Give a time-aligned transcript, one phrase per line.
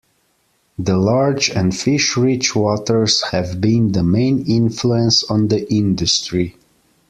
[0.79, 6.55] The large and fish-rich waters have been the main influence on the industry.